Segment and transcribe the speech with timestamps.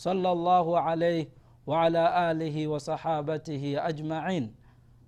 [0.00, 1.26] صلى الله عليه
[1.66, 4.50] وعلى اله وصحابته ajmain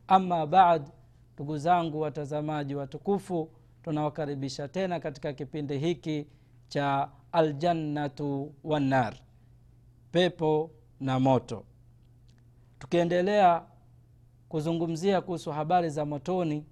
[0.08, 0.88] ama baad
[1.34, 3.50] ndugu zangu watazamaji watukufu
[3.82, 6.26] tunawakaribisha tena katika kipindi hiki
[6.68, 9.14] cha aljannatu wannar
[10.12, 10.70] pepo
[11.00, 11.64] na moto
[12.78, 13.62] tukiendelea
[14.48, 16.64] kuzungumzia kuhusu habari za motoni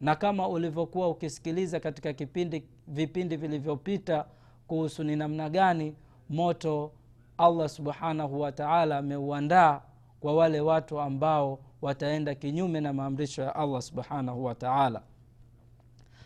[0.00, 4.26] na kama ulivyokuwa ukisikiliza katika kipindi vipindi vilivyopita
[4.66, 5.96] kuhusu ni namna gani
[6.31, 6.91] moto
[7.37, 9.81] allah subhanahu wataala ameuandaa
[10.19, 15.01] kwa wale watu ambao wataenda kinyume na maamrisho ya allah subhanahu wataala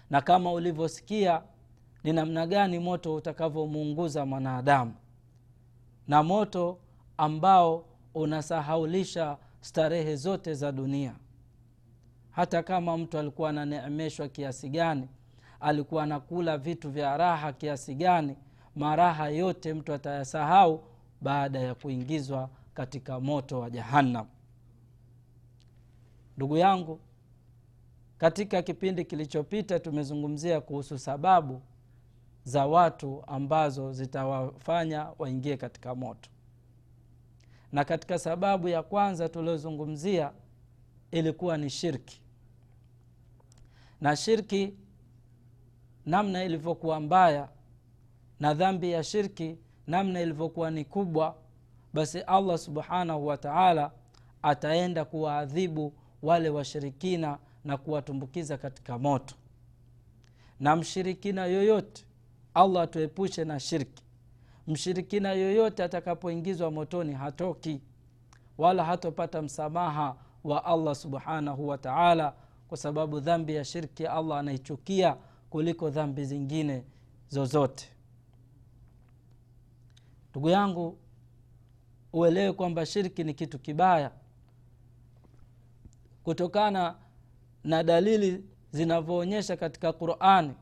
[0.10, 1.42] na kama ulivyosikia
[2.04, 4.94] ni namna gani moto utakavyomuunguza mwanadamu.
[6.08, 6.78] Na moto
[7.18, 11.16] ambao unasahaulisha starehe zote za dunia.
[12.32, 15.08] Hata kama mtu alikuwa ananeemeshwa kiasi gani
[15.60, 18.36] alikuwa anakula vitu vya raha kiasi gani
[18.76, 20.84] maraha yote mtu atayasahau
[21.22, 24.28] baada ya kuingizwa katika moto wa jahannam.
[26.38, 27.00] Ndugu yangu
[28.18, 31.62] katika kipindi kilichopita tumezungumzia kuhusu sababu
[32.44, 36.30] za watu ambazo zitawafanya waingie katika moto.
[37.72, 40.32] Na katika sababu ya kwanza tuliozungumzia
[41.12, 42.22] ilikuwa ni shirki.
[44.02, 44.74] Na shirki
[46.06, 47.50] namna ilivyokuwa mbaya
[48.40, 49.58] na dhambi ya shirki
[49.88, 51.36] namna ilivyokuwa ni kubwa
[51.94, 53.92] basi allah subhanahu wa taala
[54.42, 59.36] ataenda kuwaadhibu wale washirikina na kuwatumbukiza katika moto.
[60.60, 62.06] Na mshirikina yoyote
[62.54, 64.04] allah atuepushe na shirki.
[64.68, 67.82] Mshirikina yoyote atakapoingizwa motoni hatoki
[68.58, 72.34] wala hatopata msamaha wa allah subhanahu wa taala
[72.68, 75.18] kwa sababu dhambi ya shirki allah anaichukia
[75.50, 76.84] kuliko dhambi zingine
[77.30, 77.90] zozote
[80.36, 80.98] ndugu yangu
[82.14, 84.12] uelewe kwamba shirki ni kitu kibaya.
[86.24, 86.96] Kutokana
[87.64, 90.54] na dalili zinavyoonyesha katika qurani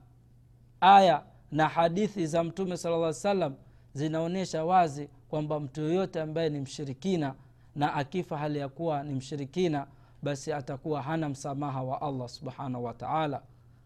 [0.82, 3.56] aya na hadithi za mtume sala lla salam
[3.94, 7.36] zinaonyesha wazi kwamba mtu yoyote ambaye ni mshirikina
[7.76, 9.88] na akifa hali ya kuwa ni mshirikina
[10.24, 13.42] basi atakuwa hana msamaha wa allah subhanahu wataala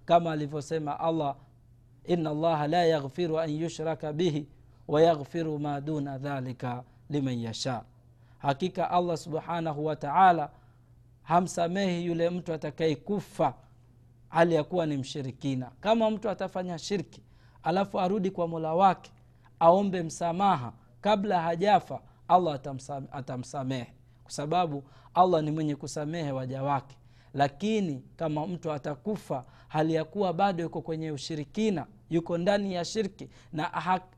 [0.06, 1.36] kama alivyosema allah
[2.06, 4.48] ina allaha la yaghfiru an yushraka bihi
[4.88, 7.84] wayaghfiru ma duna dhalika liman yasha.
[8.38, 10.50] Hakika allah subhanahu wataala
[11.24, 13.54] hamsamehi yule mtu atakayekufa
[14.30, 15.72] hali ya kuwa ni mshirikina.
[15.82, 17.24] Kama mtu atafanya shirki
[17.64, 19.12] alafu arudi kwa mola wake
[19.60, 23.94] aombe msamaha kabla hajafa allah atamsamehe, atamsamehe.
[24.24, 24.84] Kwa sababu
[25.14, 26.98] allah ni mwenye kusamehe waja wake.
[27.34, 33.30] Lakini kama mtu atakufa hali ya kuwa bado yuko kwenye ushirikina yuko ndani ya shirki
[33.54, 33.64] na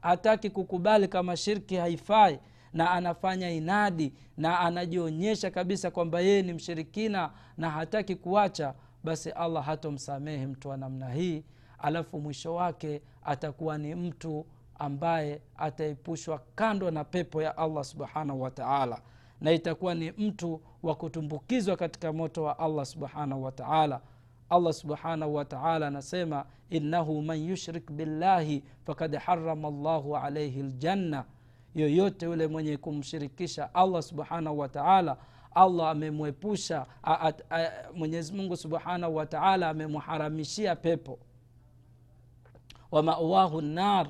[0.01, 2.39] hataki kukubali kama shirki haifai
[2.73, 8.73] na anafanya inadi na anajionyesha kabisa kwamba yeye ni mshirikina na hataki kuacha
[9.03, 11.43] basi allah hatomsamehe mtu wa namna hii.
[11.79, 14.45] Alafu mwisho wake atakuwa ni mtu
[14.79, 19.01] ambaye ataepushwa kando na pepo ya allah subhanahu wataala
[19.41, 24.01] na itakuwa ni mtu wa kutumbukizwa katika moto wa allah subhanahu wataala
[24.49, 31.25] allah subhanahu wataala anasema innahu man yushrik billahi fakad harama llahu alaihi ljanna
[31.75, 35.17] yoyote yule mwenye kumshirikisha allah subhanahu wataala
[35.55, 36.85] allah amemwepusha
[37.95, 41.19] mwenyezimungu subhanahu wataala amemharamishia pepo.
[42.91, 44.07] Wamawahu nar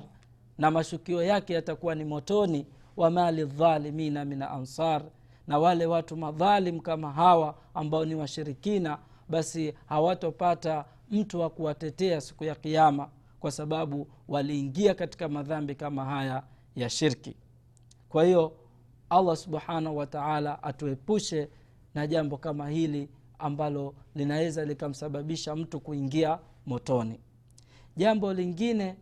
[0.58, 2.66] na mashukio yake yatakuwa ni motoni.
[2.96, 5.02] Wama lidhalimina min ansar
[5.46, 8.98] na wale watu madhalim kama hawa ambao ni washirikina
[9.30, 13.10] basi hawatopata mtu wa kuwatetea siku ya kiama
[13.40, 16.42] kwa sababu waliingia katika madhambi kama haya
[16.76, 17.36] ya shirki.
[18.08, 18.52] Kwa hiyo
[19.10, 21.48] allah subhanahu wataala atuepushe
[21.94, 27.20] na jambo kama hili ambalo linaweza likamsababisha mtu kuingia motoni.
[27.96, 28.96] Jambo lingine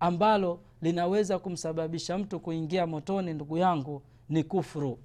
[0.00, 4.98] ambalo linaweza kumsababisha mtu kuingia motoni ndugu yangu ni kufru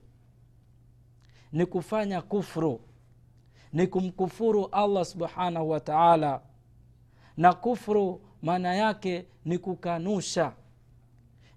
[1.51, 2.81] ni kufanya kufru
[3.75, 6.41] ni kumkufuru allah subhanahu wa taala.
[7.37, 10.51] Na kufru maana yake ni kukanusha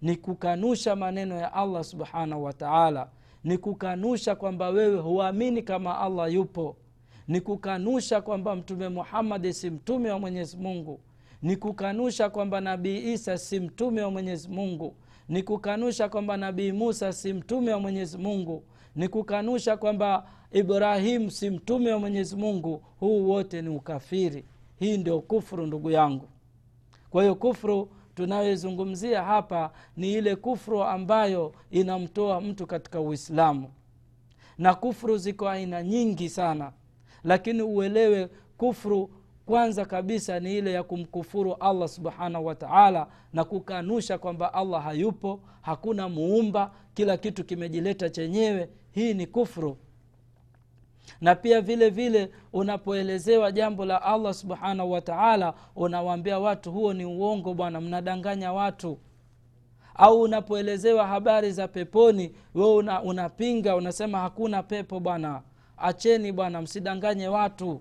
[0.03, 3.09] ni kukanusha maneno ya allah subhanahu wa taala.
[3.45, 6.77] Ni kukanusha kwamba wewe huamini kama allah yupo.
[7.29, 11.01] Ni kukanusha kwamba mtume muhammadi si mtume wa mwenyezi mungu.
[11.43, 14.97] Ni kukanusha kwamba nabii isa si mtume wa mwenyezi mungu.
[15.29, 18.65] Ni kukanusha kwamba nabii musa si mtume wa mwenyezi mungu
[18.99, 24.45] ni kukanusha kwamba ibrahimu si mtume wa mwenyezi mungu huu wote ni ukafiri.
[24.79, 26.29] Hii ndio kufuru ndugu yangu.
[27.11, 33.69] Kwa hiyo kufru tunayoizungumzia hapa ni ile kufru ambayo inamtoa mtu katika uislamu.
[34.59, 36.73] Na kufru ziko aina nyingi sana.
[37.25, 39.11] Lakini uelewe kufru
[39.47, 46.09] kwanza kabisa ni ile ya kumkufuru allah subhanahu wataala na kukanusha kwamba allah hayupo hakuna
[46.09, 48.69] muumba kila kitu kimejileta chenyewe
[48.99, 49.77] hii ni kufru.
[51.21, 57.55] Na pia vile vile unapoelezewa jambo la allah subhanahu wataala unawaambia watu huo ni uongo
[57.55, 58.99] bwana mnadanganya watu.
[59.95, 65.43] Au unapoelezewa habari za peponi we una, unapinga unasema hakuna pepo bwana.
[65.77, 67.81] Acheni bwana msidanganye watu.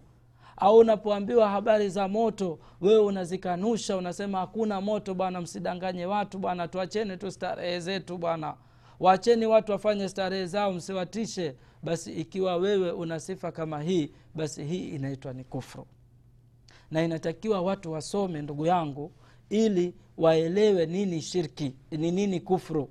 [0.58, 7.18] Au unapoambiwa habari za moto wewe unazikanusha unasema hakuna moto bwana msidanganye watu bwana tuacheni
[7.18, 8.54] tu starehe zetu bwana
[9.00, 11.56] waacheni watu wafanye starehe zao msiwatishe.
[11.84, 15.88] Basi ikiwa wewe una sifa kama hii basi hii inaitwa ni kufru.
[16.92, 19.12] Na inatakiwa watu wasome ndugu yangu
[19.50, 22.90] ili waelewe nini shirki ni nini kufru.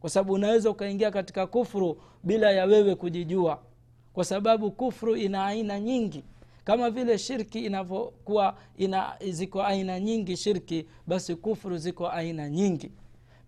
[0.00, 3.62] Kwa sababu unaweza ukaingia katika kufru bila ya wewe kujijua.
[4.12, 6.24] Kwa sababu kufru ina aina nyingi.
[6.64, 12.90] Kama vile shirki inavyokuwa ina ziko aina nyingi shirki basi kufru ziko aina nyingi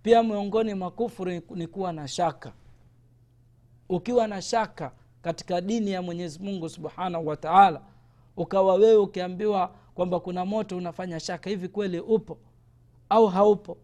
[0.02, 2.52] pia miongoni mwa kufuru ni kuwa na shaka.
[3.88, 4.93] Ukiwa na shaka
[5.23, 7.82] katika dini ya mwenyezi mungu subhanahu wa taala
[8.37, 12.38] ukawa wewe ukiambiwa kwamba kuna moto unafanya shaka hivi kweli upo
[13.08, 13.76] au haupo?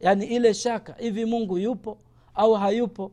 [0.00, 1.98] Yaani ile shaka hivi mungu yupo
[2.34, 3.12] au hayupo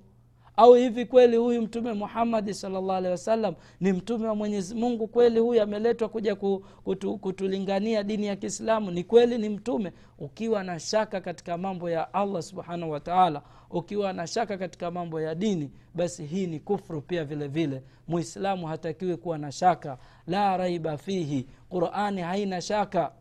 [0.57, 5.39] au hivi kweli huyu mtume muhammadi salllah alehi wasallam ni mtume wa mwenyezi mungu kweli
[5.39, 8.91] huyu ameletwa kuja kutu, kutulingania dini ya kiislamu?
[8.91, 9.93] Ni kweli ni mtume?
[10.19, 15.35] Ukiwa na shaka katika mambo ya allah subhanahu wataala ukiwa na shaka katika mambo ya
[15.35, 17.83] dini basi hii ni kufru pia vile vile.
[18.07, 19.97] Muislamu hatakiwi kuwa na shaka.
[20.27, 21.47] La raiba fihi.
[21.69, 23.11] Qurani haina shaka.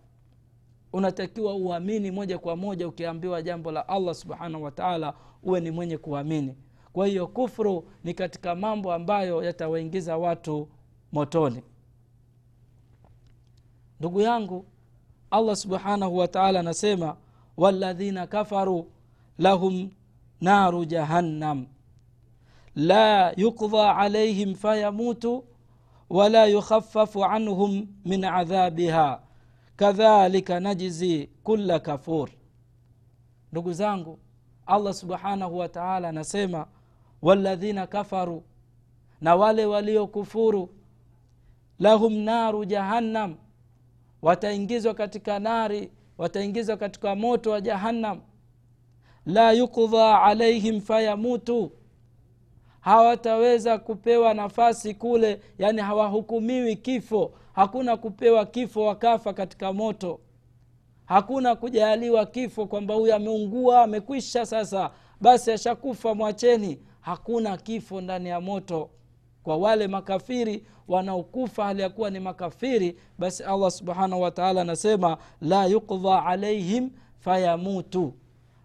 [0.93, 6.55] Unatakiwa uamini moja kwa moja ukiambiwa jambo la allah subhanahu wataala uwe ni mwenye kuamini
[6.93, 10.69] kwa hiyo kufru ni katika mambo ambayo yatawaingiza watu
[11.12, 11.62] motoni.
[14.00, 14.65] Ndugu yangu
[15.31, 17.17] allah subhanahu wataala anasema
[17.56, 18.91] waladhina kafaru
[19.39, 19.91] lahum
[20.41, 21.67] naru jahannam.
[22.75, 25.44] La yukdha alaihim fayamutu
[26.11, 29.23] wala yukhafafu anhum min adhabiha.
[29.77, 32.31] Kadhalika najzi kula kafur.
[33.53, 34.19] Ndugu zangu
[34.67, 36.67] allah subhanahu wataala anasema
[37.22, 38.43] waladhina kafaru
[39.20, 40.69] na wale waliokufuru
[41.79, 43.34] lahum naru jahannam
[44.22, 48.20] wataingizwa katika nari wataingizwa katika moto wa jahannam.
[49.26, 51.72] La yukdha alaihim fayamutu
[52.81, 57.32] hawataweza kupewa nafasi kule yani hawahukumiwi kifo.
[57.52, 60.20] Hakuna kupewa kifo wakafa katika moto.
[61.06, 68.41] Hakuna kujaliwa kifo kwamba huyu ameungua amekwisha sasa basi ashakufa mwacheni hakuna kifo ndani ya
[68.41, 68.91] moto.
[69.43, 75.67] Kwa wale makafiri wanaokufa hali ya kuwa ni makafiri basi allah subhanahu wataala anasema la
[75.67, 78.15] yuqdha alaihim fayamutu.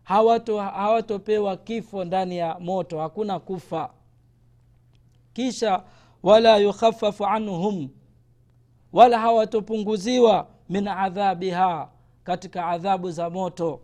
[0.03, 3.89] Hawato hawatopewa kifo ndani ya moto hakuna kufa.
[5.34, 5.84] Kisha
[6.24, 7.89] wala yukhafafu anhum
[8.94, 11.89] wala hawatopunguziwa min adhabiha
[12.24, 13.79] katika adhabu za moto.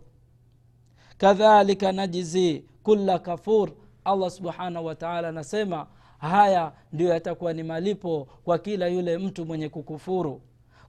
[1.18, 3.70] Kadhalika najzi kula kafur
[4.04, 5.86] allah subhanahu wataala anasema
[6.18, 10.40] haya ndio yatakuwa ni malipo kwa kila yule mtu mwenye kukufuru.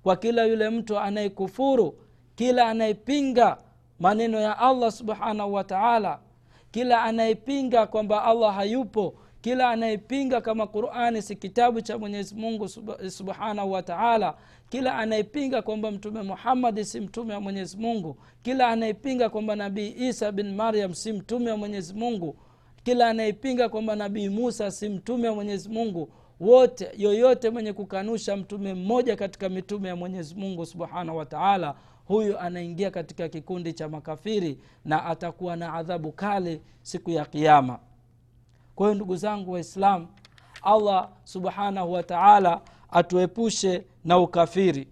[0.04, 1.96] Kwa kila yule mtu anayekufuru
[2.36, 3.58] kila anayepinga
[4.00, 6.20] maneno ya allah subhanahu wataala
[6.72, 12.68] kila anayepinga kwamba allah hayupo kila anayepinga kama qurani si kitabu cha mwenyezi mungu
[13.10, 14.34] subhanahu wataala
[14.70, 20.32] kila anayepinga kwamba mtume muhammadi si mtume wa mwenyezi mungu kila anayepinga kwamba nabii isa
[20.32, 22.36] bin maryam si mtume wa mwenyezi mungu
[22.86, 28.74] kila anayepinga kwamba nabii musa si mtume wa mwenyezi mungu wote yoyote mwenye kukanusha mtume
[28.74, 31.76] mmoja katika mitume ya mwenyezi mungu subhanahu wataala
[32.06, 37.80] huyu anaingia katika kikundi cha makafiri na atakuwa na adhabu kali siku ya kiama
[38.76, 40.08] kwa hiyo ndugu zangu waislam
[40.62, 42.62] allah subhanahu wataala
[42.92, 44.88] atuepushe na ukafiri.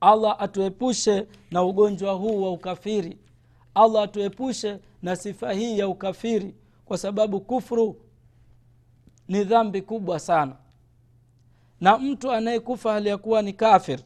[0.00, 3.18] Allah atuepushe na ugonjwa huu wa ukafiri.
[3.74, 6.54] Allah atuepushe na sifa hii ya ukafiri
[6.84, 7.96] kwa sababu kufru
[9.28, 10.56] ni dhambi kubwa sana.
[11.80, 14.00] Na mtu anayekufa hali ya kuwa ni kafir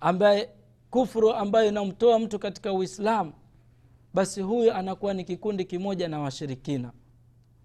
[0.00, 0.50] ambaye
[0.90, 3.32] kufru ambayo inamtoa mtu katika uislamu
[4.14, 6.92] basi huyu anakuwa ni kikundi kimoja na washirikina.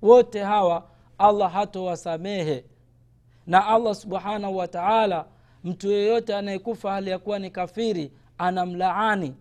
[0.01, 2.65] Wote hawa allah hatowasamehe.
[3.47, 5.25] Na allah subhanahu wa taala
[5.63, 9.33] mtu yeyote anayekufa hali ya kuwa ni kafiri anamlaani.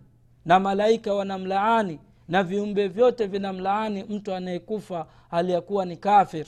[0.45, 6.45] Na malaika wanamlaani na viumbe vyote vinamlaani mtu anayekufa hali ya kuwa ni kafir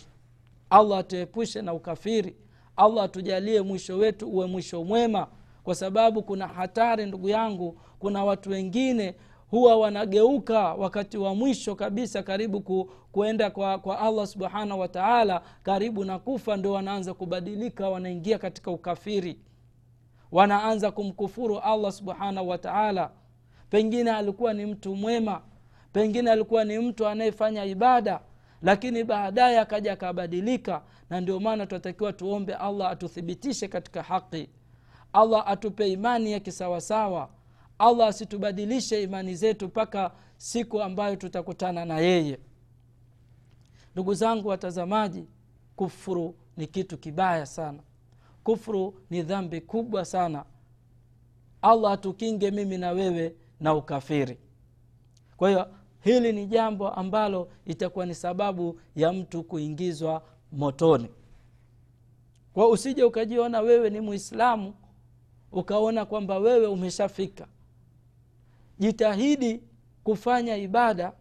[0.69, 2.36] allah atuepushe na ukafiri.
[2.77, 5.27] Allah atujalie mwisho wetu uwe mwisho mwema.
[5.63, 9.15] Kwa sababu kuna hatari ndugu yangu kuna watu wengine
[9.51, 16.05] huwa wanageuka wakati wa mwisho kabisa karibu ku, kuenda kwa, kwa allah subhanahu wataala karibu
[16.05, 19.39] na kufa ndio wanaanza kubadilika wanaingia katika ukafiri.
[20.31, 23.12] Wanaanza kumkufuru allah subhanahu wataala
[23.69, 25.41] pengine alikuwa ni mtu mwema
[25.93, 28.22] pengine alikuwa ni mtu anayefanya ibada
[28.62, 34.50] lakini baadaye akaja akabadilika na ndio maana tunatakiwa tuombe allah atuthibitishe katika haki.
[35.13, 37.29] Allah atupe imani ya kisawasawa.
[37.79, 42.39] Allah asitubadilishe imani zetu mpaka siku ambayo tutakutana na yeye.
[43.93, 45.25] Ndugu zangu watazamaji
[45.75, 47.79] kufuru ni kitu kibaya sana.
[48.43, 50.46] Kufuru ni dhambi kubwa sana.
[51.62, 54.38] Allah atukinge mimi na wewe na ukafiri.
[55.38, 55.67] Kwa hiyo
[56.03, 61.10] hili ni jambo ambalo itakuwa ni sababu ya mtu kuingizwa motoni.
[62.53, 64.74] Kwa usije ukajiona wewe ni mwislamu
[65.51, 67.48] ukaona kwamba wewe umeshafika.
[68.79, 69.62] Jitahidi
[70.03, 71.13] kufanya ibada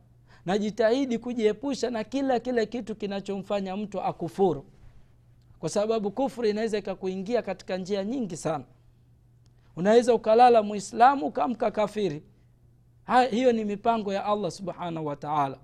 [0.46, 4.64] na jitahidi kujiepusha na kila kile kitu kinachomfanya mtu akufuru.
[5.58, 8.64] Kwa sababu kufuru inaweza ikakuingia katika njia nyingi sana.
[9.76, 12.22] Unaweza ukalala mwislamu ukamka kafiri
[13.30, 15.58] hiyo ni mipango ya allah subhanahu wataala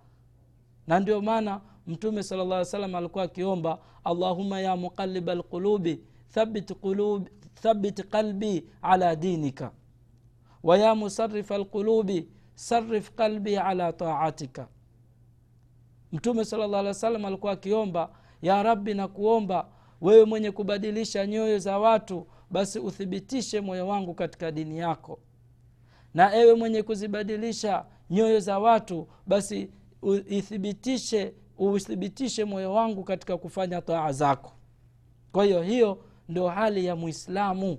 [0.86, 6.00] na ndio maana mtume sala llah salam alikuwa akiomba allahuma ya muqaliba lqulubi
[7.62, 9.72] thabit, qalbi ala dinika.
[10.62, 14.68] Wa ya musarifa lqulubi sarif qalbi ala taatika.
[16.12, 18.10] Mtume sala llah alih wa alikuwa akiomba
[18.42, 19.68] ya rabbi na kuomba
[20.00, 25.18] wewe mwenye kubadilisha nyoyo za watu basi uthibitishe moyo wangu katika dini yako
[26.14, 29.70] na ewe mwenye kuzibadilisha nyoyo za watu basi
[30.28, 34.52] ithibitishe uthibitishe moyo wangu katika kufanya taa zako.
[35.32, 37.78] Kwa hiyo hiyo ndio hali ya mwislamu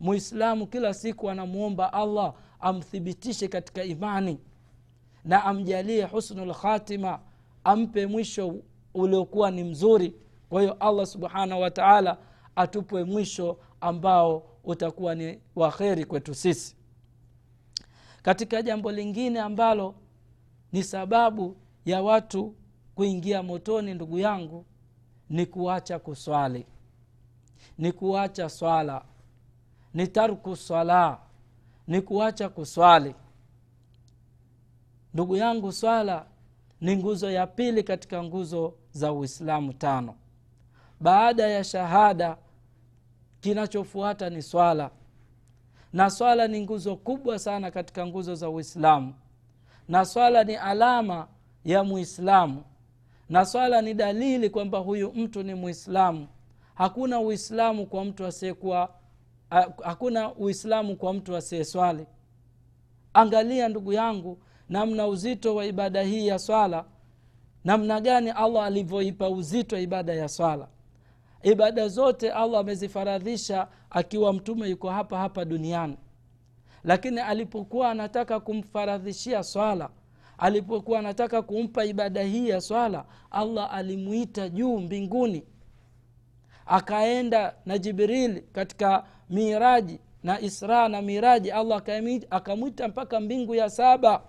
[0.00, 4.38] mwislamu kila siku anamwomba allah amthibitishe katika imani
[5.24, 7.20] na amjalie husnu lkhatima
[7.64, 8.54] ampe mwisho
[8.94, 10.14] uliokuwa ni mzuri.
[10.48, 12.18] Kwa hiyo allah subhanahu wataala
[12.56, 16.76] atupwe mwisho ambao utakuwa ni wa kheri kwetu sisi
[18.22, 19.94] katika jambo lingine ambalo
[20.72, 22.54] ni sababu ya watu
[22.94, 24.64] kuingia motoni ndugu yangu
[25.30, 26.66] ni kuacha kuswali.
[27.78, 29.04] Ni kuacha swala.
[29.94, 31.18] Ni tarku swala.
[31.86, 33.14] Ni kuacha kuswali.
[35.14, 36.26] Ndugu yangu swala
[36.80, 40.14] ni nguzo ya pili katika nguzo za uislamu tano.
[41.00, 42.36] Baada ya shahada
[43.40, 44.90] kinachofuata ni swala
[45.92, 49.14] na swala ni nguzo kubwa sana katika nguzo za uislamu.
[49.88, 51.28] Na swala ni alama
[51.64, 52.62] ya muislamu.
[53.28, 56.28] Na swala ni dalili kwamba huyu mtu ni muislamu.
[56.74, 58.88] Hakuna uislamu kwa mtu asiyekuwa
[59.82, 62.06] hakuna uislamu kwa mtu asiyeswali.
[63.14, 66.84] Angalia ndugu yangu namna uzito wa ibada hii ya swala
[67.64, 70.68] namna gani allah alivyoipa uzito ibada ya swala
[71.42, 75.96] ibada zote allah amezifaradhisha akiwa mtume yuko hapa hapa duniani.
[76.84, 79.90] Lakini alipokuwa anataka kumfaradhishia swala
[80.38, 85.42] alipokuwa anataka kumpa ibada hii ya swala allah alimwita juu mbinguni.
[86.66, 91.82] Akaenda na jibrili katika miraji na isra na miraji allah
[92.30, 94.22] akamwita mpaka mbingu ya saba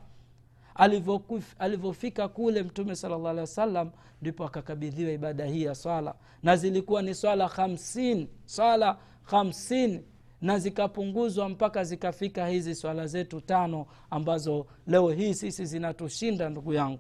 [1.60, 6.16] alivyofika kule mtume sala llah alehi wa sallam ndipo akakabidhiwa ibada hii ya swala.
[6.44, 10.04] Na zilikuwa ni swala hamsini swala hamsini
[10.42, 17.00] na zikapunguzwa mpaka zikafika hizi swala zetu tano ambazo leo hii sisi zinatushinda ndugu yangu.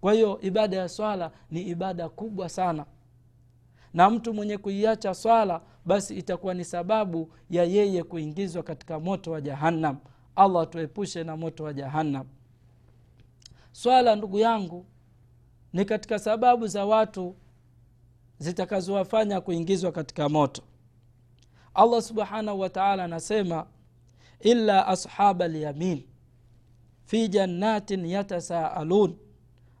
[0.00, 2.86] Kwa hiyo ibada ya swala ni ibada kubwa sana.
[3.94, 9.40] Na mtu mwenye kuiacha swala basi itakuwa ni sababu ya yeye kuingizwa katika moto wa
[9.40, 9.96] jahannam.
[10.36, 12.26] Allah tuepushe na moto wa jahannam
[13.74, 14.86] swala ndugu yangu
[15.72, 17.36] ni katika sababu za watu
[18.38, 20.62] zitakazowafanya kuingizwa katika moto.
[21.74, 23.66] Allah subhanahu wataala anasema
[24.40, 26.04] illa ashaba lyamin
[27.04, 29.16] fi jannatin yatasaalun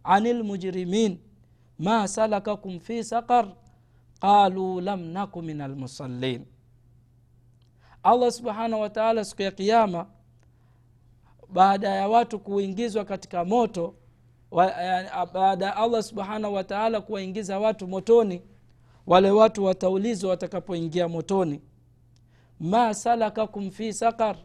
[0.04, 1.18] ani lmujrimin
[1.78, 3.54] ma salakakum fi saqar
[4.20, 6.46] qaluu lam naku min almusallin
[8.02, 10.06] allah subhanahu wataala siku ya kiama
[11.54, 13.94] baada ya watu kuingizwa katika moto
[15.32, 18.42] baada ya allah subhanahu wataala kuwaingiza watu motoni
[19.06, 21.60] wale watu wataulizwa watakapoingia motoni
[22.60, 24.36] ma salakakum fi sakar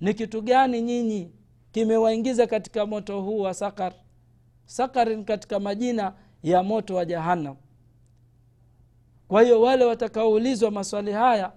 [0.00, 1.32] ni kitu gani nyinyi
[1.72, 3.92] kimewaingiza katika moto huu wa sakar
[4.66, 7.56] sakar ni katika majina ya moto wa jahannam.
[9.28, 11.52] Kwa hiyo wale watakaoulizwa maswali haya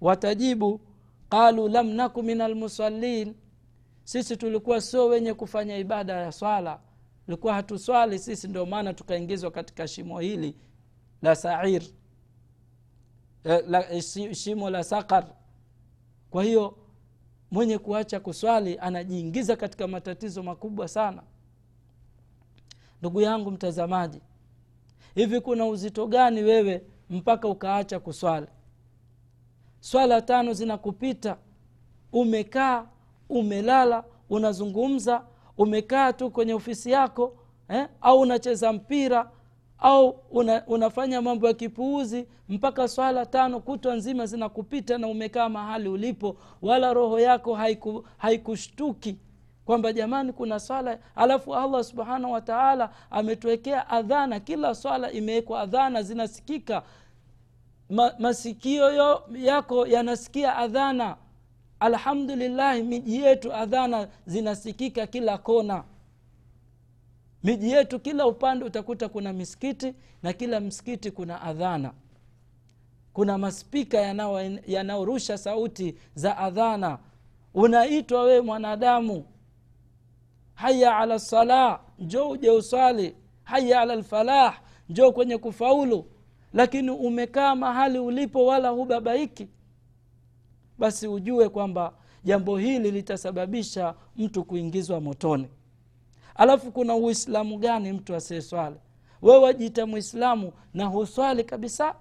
[0.00, 0.80] watajibu
[1.28, 3.34] qalu lam naku min almusallin
[4.04, 6.80] sisi tulikuwa sio wenye kufanya ibada ya swala.
[7.26, 10.56] Tulikuwa hatuswali sisi ndio maana tukaingizwa katika shimo hili
[11.22, 11.82] la sair.
[13.44, 14.02] Eh, la,
[14.34, 15.26] shimo la sakar
[16.30, 16.78] kwa hiyo
[17.50, 21.22] mwenye kuacha kuswali anajiingiza katika matatizo makubwa sana.
[23.00, 24.20] Ndugu yangu mtazamaji
[25.14, 28.46] hivi kuna uzito gani wewe mpaka ukaacha kuswali?
[29.80, 31.36] Swala tano zinakupita
[32.12, 32.86] umekaa
[33.28, 35.22] umelala unazungumza
[35.58, 37.36] umekaa tu kwenye ofisi yako
[37.68, 37.88] eh?
[38.00, 39.30] au unacheza mpira
[39.78, 45.88] au una, unafanya mambo ya kipuuzi mpaka swala tano kutwa nzima zinakupita na umekaa mahali
[45.88, 49.18] ulipo wala roho yako haiku, haikushtuki
[49.64, 56.82] kwamba jamani kuna swala alafu allah subhanahu wataala ametuwekea adhana kila swala imewekwa adhana zinasikika
[57.90, 58.92] Ma, masikio
[59.36, 61.16] yako yanasikia adhana
[61.84, 65.84] alhamdulillahi miji yetu adhana zinasikika kila kona.
[67.42, 71.92] Miji yetu kila upande utakuta kuna misikiti na kila msikiti kuna adhana.
[73.12, 73.98] Kuna maspika
[74.66, 76.98] yanayorusha yana sauti za adhana.
[77.54, 79.24] Unaitwa wewe mwanadamu.
[80.54, 83.16] Haya ala salah njoo uje uswali.
[83.44, 86.04] Haya ala lfalah njoo kwenye kufaulu.
[86.52, 89.48] Lakini umekaa mahali ulipo wala hubabaiki
[90.84, 91.92] basi ujue kwamba
[92.24, 95.48] jambo hili litasababisha mtu kuingizwa motoni.
[96.34, 98.76] Alafu kuna uislamu gani mtu asiyeswali?
[99.22, 101.94] Wewe wajiita mwislamu na huswali kabisa?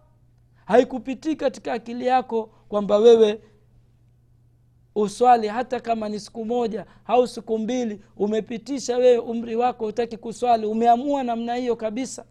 [0.66, 3.42] Haikupitii katika akili yako kwamba wewe
[4.96, 10.66] uswali hata kama ni siku moja au siku mbili umepitisha wewe umri wako hutaki kuswali
[10.66, 12.26] umeamua namna hiyo kabisa.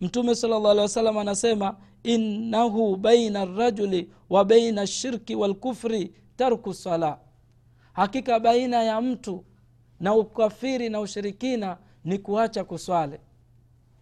[0.00, 1.76] Mtume sala llah alih wa sallam anasema
[2.14, 7.18] innahu baina rajuli wa baina shirki walkufri tarku sala.
[7.92, 9.44] Hakika baina ya mtu
[10.00, 13.18] na ukafiri na ushirikina ni kuacha kuswali.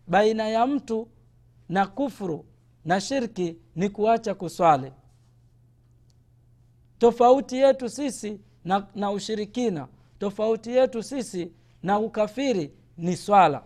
[0.07, 1.09] Baina ya mtu
[1.69, 2.45] na kufuru
[2.85, 4.93] na shirki ni kuacha kuswali.
[6.99, 9.89] Tofauti yetu sisi na, na ushirikina.
[10.19, 13.63] Tofauti yetu sisi na ukafiri ni swala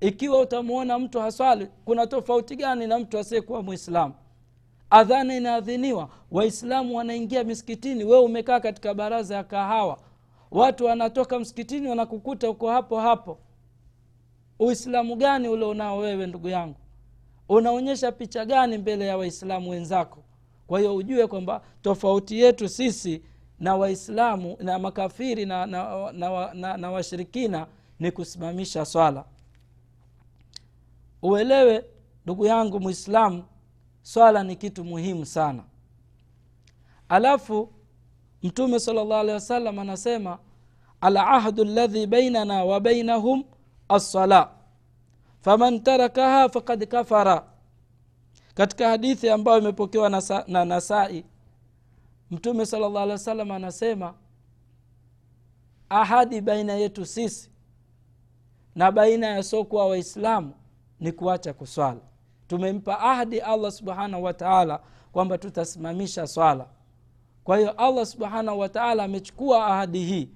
[0.00, 4.14] ikiwa utamwona mtu haswali kuna tofauti gani na mtu asiyekuwa mwislamu
[4.90, 9.98] adhana inaadhiniwa waislamu wanaingia misikitini wewe umekaa katika baraza ya kahawa.
[10.50, 13.38] Watu wanatoka msikitini wanakukuta uko hapo hapo.
[14.58, 16.76] Uislamu gani ule unao wewe ndugu yangu?
[17.48, 20.22] Unaonyesha picha gani mbele ya waislamu wenzako?
[20.66, 23.22] Kwa hiyo ujue kwamba tofauti yetu sisi
[23.60, 27.66] na waislamu na makafiri na, na, na, na, na washirikina
[28.00, 29.24] ni kusimamisha swala
[31.22, 31.84] uelewe
[32.24, 33.44] ndugu yangu mwislamu
[34.02, 35.64] swala ni kitu muhimu sana.
[37.08, 37.72] Alafu
[38.42, 40.38] mtume sala llah alehi wasallam anasema
[41.00, 43.44] alahdu ladhi bainana wa bainahum
[43.88, 44.50] assala
[45.40, 47.44] faman tarakaha fakad kafara.
[48.54, 51.24] Katika hadithi ambayo imepokewa na, na nasai
[52.30, 54.14] mtume sala llah alehi wasallam anasema
[55.88, 57.50] ahadi baina yetu sisi
[58.74, 60.52] na baina ya sokuwa waislamu
[61.00, 62.00] ni kuacha kuswala.
[62.48, 64.80] Tumempa ahadi allah subhanahu wataala
[65.12, 66.66] kwamba tutasimamisha swala.
[67.44, 70.28] Kwa hiyo allah subhanahu wataala amechukua ahadi hii.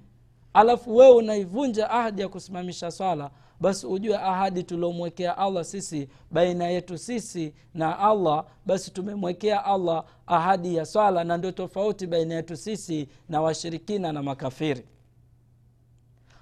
[0.53, 6.97] Alafu wewe unaivunja ahadi ya kusimamisha swala basi ujue ahadi tuliomwekea allah sisi baina yetu
[6.97, 13.07] sisi na allah basi tumemwekea allah ahadi ya swala na ndio tofauti baina yetu sisi
[13.29, 14.85] na washirikina na makafiri.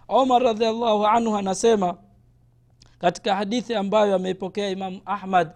[0.07, 1.97] Omar radiallahu anhu anasema
[3.01, 5.51] katika hadithi ambayo ameipokea imamu ahmad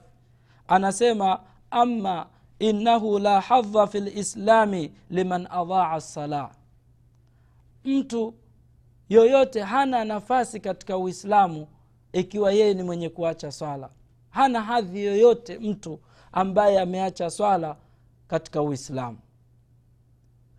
[0.67, 1.39] anasema
[1.71, 2.27] ama
[2.59, 6.51] innahu la hadha fi lislami liman adaa sala
[7.83, 8.33] mtu
[9.09, 11.67] yoyote hana nafasi katika uislamu
[12.13, 13.89] ikiwa yeye ni mwenye kuacha swala.
[14.29, 15.99] Hana hadhi yoyote mtu
[16.31, 17.75] ambaye ameacha swala
[18.27, 19.17] katika uislamu.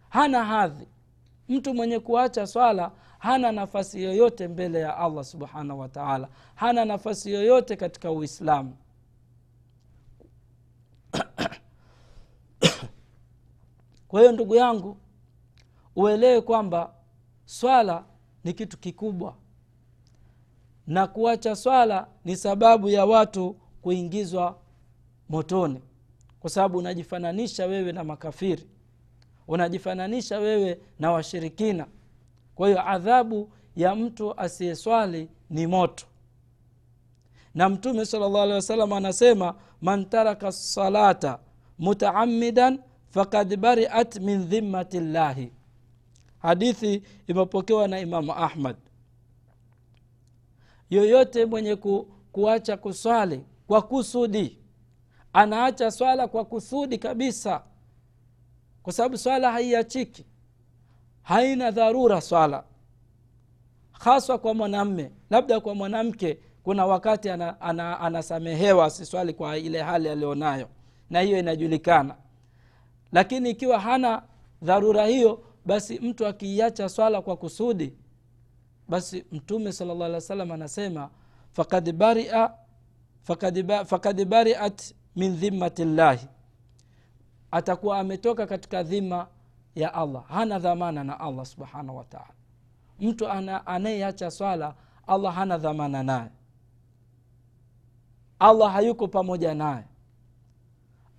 [0.08, 0.88] Hana hadhi.
[1.48, 2.90] Mtu mwenye kuacha swala
[3.26, 8.76] hana nafasi yoyote mbele ya allah subhanahu wataala hana nafasi yoyote katika uislamu.
[14.08, 14.96] Kwa hiyo ndugu yangu
[15.96, 16.94] uelewe kwamba
[17.44, 18.04] swala
[18.44, 19.34] ni kitu kikubwa.
[20.86, 24.58] Na kuacha swala ni sababu ya watu kuingizwa
[25.28, 25.82] motoni.
[26.40, 28.66] Kwa sababu unajifananisha wewe na makafiri.
[29.48, 31.86] Unajifananisha wewe na washirikina
[32.56, 36.06] kwa hiyo adhabu ya mtu asiyeswali ni moto.
[37.54, 41.38] Na mtume sala llahu alehi wasallam anasema man taraka salata
[41.78, 45.52] mutaamidan fakad bariat min dhimmati llahi
[46.38, 48.76] hadithi imepokewa na imamu ahmad.
[50.90, 54.58] Yoyote mwenye ku, kuacha kuswali kwa kusudi
[55.32, 57.62] anaacha swala kwa kusudi kabisa
[58.82, 60.24] kwa sababu swala haiachiki
[61.26, 62.64] haina dharura swala.
[63.92, 70.08] Haswa kwa mwanamme labda kwa mwanamke kuna wakati ana, ana, anasamehewa asiswali kwa ile hali
[70.08, 70.68] alionayo.
[71.10, 72.14] Na hiyo inajulikana.
[73.12, 74.22] Lakini ikiwa hana
[74.62, 77.92] dharura hiyo basi mtu akiiacha swala kwa kusudi
[78.88, 81.10] basi mtume sala llah alih wa sallam anasema
[81.52, 82.50] fakad baria
[83.86, 86.26] fakad bariat min dhimmati llahi.
[87.50, 89.26] Atakuwa ametoka katika dhima
[89.76, 90.24] ya allah.
[90.28, 92.34] Hana dhamana na allah subhanahu wataala
[93.00, 93.28] mtu
[93.66, 94.74] anayeacha swala
[95.06, 96.30] allah hana dhamana naye.
[98.38, 99.84] Allah hayuko pamoja naye.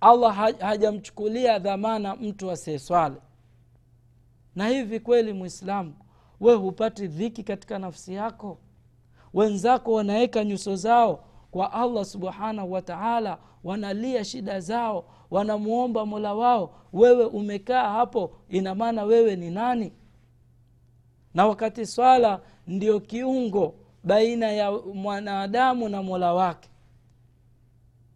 [0.00, 3.16] Allah hajamchukulia dhamana mtu asiyeswali.
[4.54, 5.94] Na hivi kweli mwislamu
[6.40, 8.58] we hupati dhiki katika nafsi yako?
[9.34, 17.24] Wenzako wanaweka nyuso zao kwa allah subhanahu wataala wanalia shida zao wanamwomba mola wao wewe
[17.24, 19.92] umekaa hapo ina maana wewe ni nani?
[21.34, 26.68] Na wakati swala ndio kiungo baina ya mwanadamu na mola wake.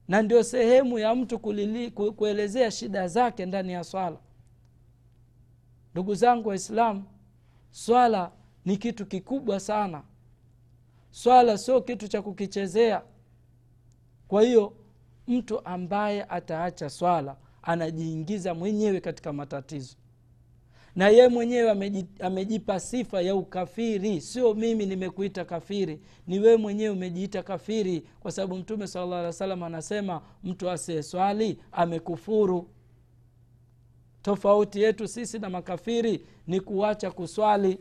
[0.08, 4.16] Na ndio sehemu ya mtu kulili, kuelezea shida zake ndani ya swala.
[5.92, 7.04] Ndugu zangu waislamu
[7.70, 8.30] swala
[8.64, 10.02] ni kitu kikubwa sana.
[11.10, 13.02] Swala sio kitu cha kukichezea
[14.32, 14.72] kwa hiyo
[15.28, 19.96] mtu ambaye ataacha swala anajiingiza mwenyewe katika matatizo.
[20.96, 21.70] Na yeye mwenyewe
[22.20, 24.20] amejipa sifa ya ukafiri.
[24.20, 28.00] Sio mimi nimekuita kafiri ni wewe mwenyewe umejiita kafiri.
[28.20, 32.68] Kwa sababu mtume sala llah alih salam anasema mtu asiyeswali amekufuru.
[34.22, 37.78] Tofauti yetu sisi na makafiri ni kuacha kuswali.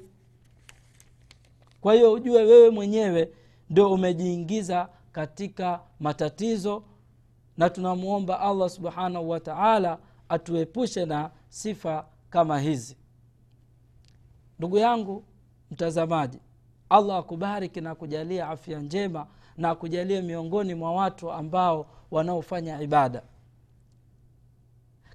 [1.81, 3.29] Kwa hiyo ujue wewe mwenyewe
[3.69, 6.83] ndio umejiingiza katika matatizo
[7.57, 9.97] na tunamwomba allah subhanahu wa taala
[10.29, 12.97] atuepushe na sifa kama hizi.
[14.59, 15.23] Ndugu yangu
[15.71, 16.39] mtazamaji
[16.89, 23.23] allah akubariki na kujalia afya njema na akujalie miongoni mwa watu ambao wanaofanya ibada.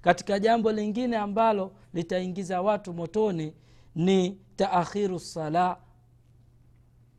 [0.01, 3.53] Katika jambo lingine ambalo litaingiza watu motoni
[3.95, 5.77] ni taakhiru sala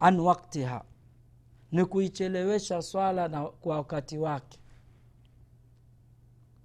[0.01, 0.85] an waktiha
[1.73, 4.59] ni kuichelewesha swala na kwa wakati wake.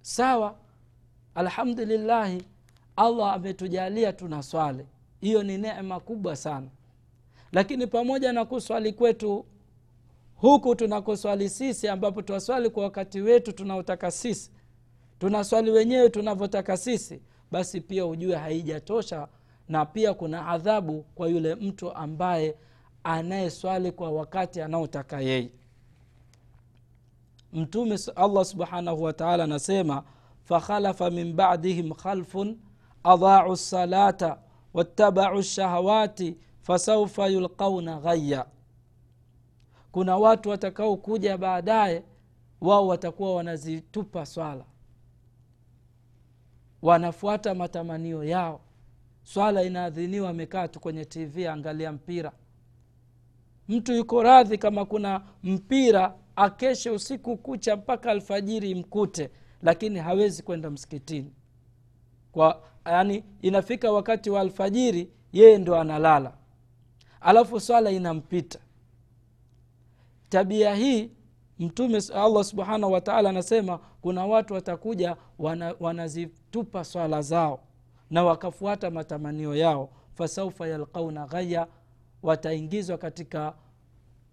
[0.02, 0.56] Sawa
[1.36, 2.44] alhamdulillahi
[2.96, 4.86] allah ametujalia tuna swali.
[5.22, 6.68] Hiyo ni neema kubwa sana.
[7.52, 9.46] Lakini pamoja na kuswali kwetu
[10.36, 14.52] huku tunakoswali sisi ambapo twaswali kwa wakati wetu tunaotaka sisi
[15.20, 19.28] tunaswali wenyewe tunavyotaka sisi basi pia ujue haijatosha
[19.70, 22.56] na pia kuna adhabu kwa yule mtu ambaye
[23.04, 25.52] anayeswali kwa wakati anaotaka yeye.
[27.54, 30.04] Mtume allah subhanahu wataala anasema
[30.44, 32.58] fakhalafa min badihim khalfun
[33.04, 34.38] adau lsalata
[34.74, 38.46] wattabau lshahawati fasaufa yulqauna ghaya
[39.92, 42.04] kuna watu watakaokuja baadaye
[42.62, 44.66] wao watakuwa wanazitupa swala.
[46.82, 48.62] Wanafuata matamanio yao.
[49.24, 52.32] Swala inaadhiniwa amekaa tu kwenye tv angalia mpira
[53.68, 59.30] mtu yuko radhi kama kuna mpira akeshe usiku kucha mpaka alfajiri imkute
[59.62, 61.34] lakini hawezi kwenda msikitini.
[62.32, 66.34] Kwa yani inafika wakati wa alfajiri yeye ndo analala.
[67.22, 68.60] Alafu swala inampita.
[70.30, 71.12] Tabia hii
[71.60, 77.60] mtume allah subhanahu wataala anasema kuna watu watakuja wana, wanazitupa swala zao
[78.10, 79.90] na wakafuata matamanio yao.
[80.14, 81.68] Fasaufa yalqauna ghaya
[82.24, 83.54] wataingizwa katika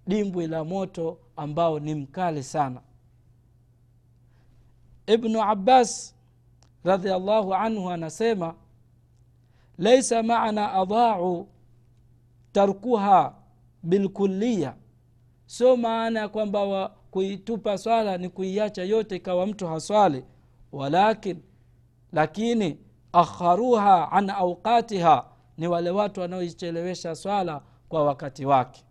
[0.07, 2.81] dimbwi la moto ambao ni mkali sana.
[5.07, 6.15] Ibnu abbas
[6.85, 8.55] radiallahu anhu anasema
[9.79, 11.49] laisa maana adau
[12.53, 13.35] tarkuha
[13.83, 14.75] bilkuliya
[15.47, 20.25] sio maana ya kwamba kuitupa swala ni kuiacha yote ikawa mtu haswali.
[20.73, 21.43] Walakin
[22.13, 22.79] lakini
[23.13, 25.25] akharuha an auqatiha
[25.59, 28.85] ni wale watu wanaoichelewesha swala kwa wakati wake.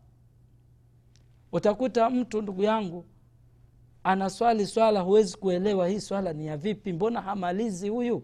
[1.52, 3.06] Utakuta mtu ndugu yangu
[4.04, 8.24] anaswali swala huwezi kuelewa hii swala ni ya vipi mbona hamalizi huyu?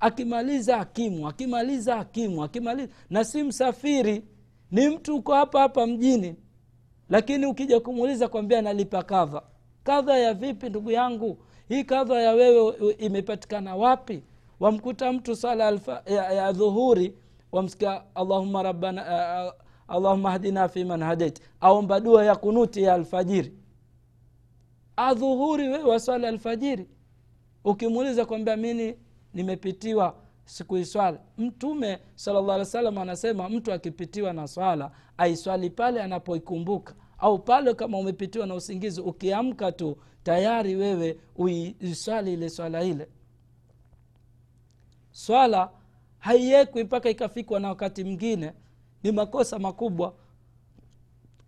[0.00, 2.92] Akimaliza akimu akimaliza akimu akimaliza.
[3.10, 4.24] Na si msafiri
[4.70, 6.36] ni mtu uko hapa hapa mjini
[7.08, 9.42] lakini ukija kumuuliza kwambia nalipa kadha
[9.84, 11.38] kadha ya vipi ndugu yangu?
[11.68, 14.22] Hii kadha ya wewe imepatikana wapi?
[14.60, 17.14] Wamkuta mtu swala alfa, ya, ya dhuhuri
[17.56, 19.52] wamsikia allahuma rabbana uh,
[19.94, 21.40] allahuma hdina fiman hadait.
[21.60, 23.52] Aomba dua ya kunuti ya alfajiri.
[24.96, 26.88] Adhuhuri wewe waswali alfajiri.
[27.64, 28.96] Ukimuuliza kwambia mini
[29.34, 30.14] nimepitiwa
[30.44, 36.94] sikuiswali mtume salllah alih salam anasema mtu akipitiwa na swala aiswali pale anapoikumbuka.
[37.18, 43.08] Au pale kama umepitiwa na usingizi ukiamka tu tayari wewe uiswali ile swala ile.
[45.12, 45.70] Swala
[46.26, 48.52] haiwekwi mpaka ikafikwa na wakati mwingine
[49.02, 50.14] ni makosa makubwa.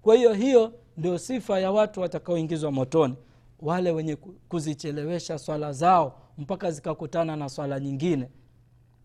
[0.02, 3.14] Kwa hiyo hiyo ndio sifa ya watu watakaoingizwa motoni
[3.60, 4.16] wale wenye
[4.48, 8.28] kuzichelewesha swala zao mpaka zikakutana na swala nyingine.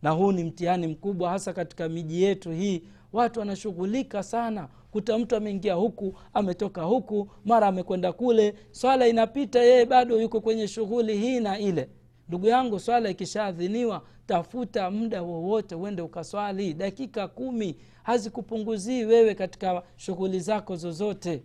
[0.02, 2.84] Na huu ni mtihani mkubwa hasa katika miji yetu hii.
[3.14, 9.86] Watu wanashughulika sana kuta mtu ameingia huku ametoka huku mara amekwenda kule swala inapita yeye
[9.86, 11.90] bado yuko kwenye shughuli hii na ile.
[12.28, 16.74] Ndugu yangu swala ikishaadhiniwa tafuta muda wowote uende ukaswali.
[16.74, 21.44] Dakika kumi hazikupunguzii wewe katika shughuli zako zozote.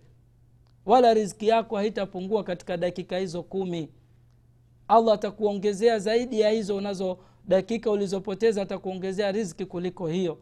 [0.87, 3.89] Wala riziki yako haitapungua katika dakika hizo kumi.
[4.89, 10.39] Allah atakuongezea zaidi ya hizo unazo dakika ulizopoteza atakuongezea riziki kuliko hiyo.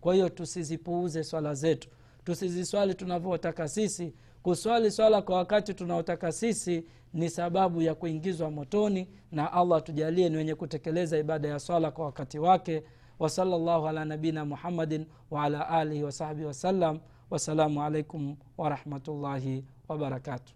[0.00, 1.88] Kwa hiyo tusizipuuze swala zetu.
[2.24, 4.12] Tusiziswali tunavyotaka sisi.
[4.42, 10.36] Kuswali swala kwa wakati tunaotaka sisi ni sababu ya kuingizwa motoni na allah tujalie ni
[10.36, 12.82] wenye kutekeleza ibada ya swala kwa wakati wake.
[13.18, 16.98] Wasala llahu ala nabina muhammadin waala alihi wasahbihi wasallam
[17.30, 20.54] wassalamu alaikum warahmatullahi wabarakatuh